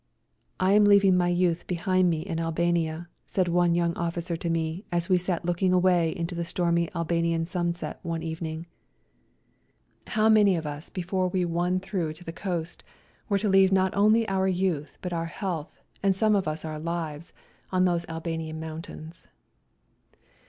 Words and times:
"I 0.59 0.73
am 0.73 0.85
leaving 0.85 1.15
my 1.15 1.27
youth 1.27 1.67
behind 1.67 2.05
GOOD 2.05 2.09
BYE 2.09 2.17
TO 2.17 2.23
SERBIA 2.23 2.43
115 2.45 2.73
me 2.73 2.85
in 2.87 2.89
Albania," 2.89 3.09
said 3.27 3.47
one 3.47 3.75
young 3.75 3.93
officer 3.95 4.35
to 4.35 4.49
me 4.49 4.83
as 4.91 5.09
we 5.09 5.19
sat 5.19 5.45
looking 5.45 5.71
away 5.71 6.09
into 6.15 6.33
the 6.33 6.43
stormy 6.43 6.89
Albanian 6.95 7.45
sunset 7.45 7.99
one 8.01 8.23
evening. 8.23 8.65
How 10.07 10.27
many 10.27 10.55
of 10.55 10.65
us 10.65 10.89
before 10.89 11.27
we 11.27 11.45
won 11.45 11.79
through 11.79 12.13
to 12.13 12.23
the 12.23 12.33
coast 12.33 12.83
were 13.29 13.37
to 13.37 13.47
leave 13.47 13.71
not 13.71 13.93
only 13.95 14.27
our 14.27 14.47
youth 14.47 14.97
but 15.03 15.13
our 15.13 15.27
health 15.27 15.79
and 16.01 16.15
some 16.15 16.35
of 16.35 16.47
us 16.47 16.65
our 16.65 16.79
lives 16.79 17.31
on 17.71 17.85
those 17.85 18.07
Albanian 18.09 18.59
mountains 18.59 19.27